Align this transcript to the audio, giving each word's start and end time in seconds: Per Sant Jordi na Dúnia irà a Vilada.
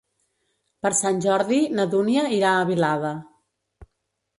Per 0.85 0.91
Sant 1.01 1.21
Jordi 1.27 1.61
na 1.75 1.87
Dúnia 1.95 2.27
irà 2.41 2.55
a 2.59 2.67
Vilada. 2.75 3.17